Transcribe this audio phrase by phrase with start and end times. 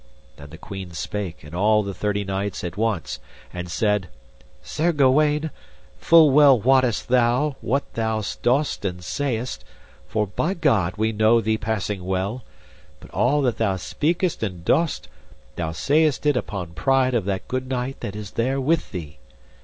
[0.37, 3.19] Then the queen spake and all the thirty knights at once,
[3.53, 4.09] and said:
[4.63, 5.51] Sir Gawaine,
[5.99, 9.63] full well wottest thou what thou dost and sayest;
[10.07, 12.43] for by God we know thee passing well,
[12.99, 15.07] but all that thou speakest and dost,
[15.55, 19.19] thou sayest it upon pride of that good knight that is there with thee.